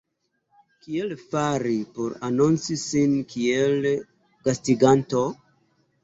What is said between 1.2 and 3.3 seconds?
fari por anonci sin